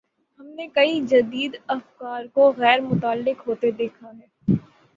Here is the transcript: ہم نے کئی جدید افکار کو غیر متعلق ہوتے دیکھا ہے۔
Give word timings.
ہم 0.39 0.47
نے 0.49 0.67
کئی 0.69 0.99
جدید 1.09 1.53
افکار 1.67 2.23
کو 2.33 2.51
غیر 2.57 2.79
متعلق 2.83 3.47
ہوتے 3.47 3.71
دیکھا 3.73 4.09
ہے۔ 4.09 4.55